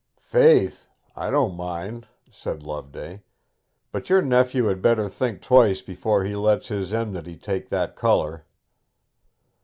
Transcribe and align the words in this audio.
'Faith! 0.17 0.89
I 1.15 1.29
don't 1.29 1.53
mind,' 1.55 2.07
said 2.31 2.63
Loveday. 2.63 3.21
'But 3.91 4.09
your 4.09 4.23
nephew 4.23 4.63
had 4.65 4.81
better 4.81 5.07
think 5.07 5.43
twice 5.43 5.83
before 5.83 6.23
he 6.23 6.35
lets 6.35 6.69
his 6.69 6.91
enmity 6.91 7.37
take 7.37 7.69
that 7.69 7.95
colour.' 7.95 8.43